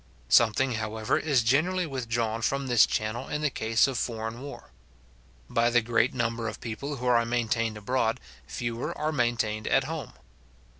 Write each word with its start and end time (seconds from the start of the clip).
Something, 0.29 0.71
however, 0.71 1.15
is 1.19 1.43
generally 1.43 1.85
withdrawn 1.85 2.41
from 2.41 2.65
this 2.65 2.87
channel 2.87 3.27
in 3.27 3.41
the 3.41 3.51
case 3.51 3.85
of 3.85 3.99
foreign 3.99 4.41
war. 4.41 4.71
By 5.47 5.69
the 5.69 5.83
great 5.83 6.11
number 6.11 6.47
of 6.47 6.59
people 6.59 6.95
who 6.95 7.05
are 7.05 7.23
maintained 7.23 7.77
abroad, 7.77 8.19
fewer 8.47 8.97
are 8.97 9.11
maintained 9.11 9.67
at 9.67 9.83
home. 9.83 10.13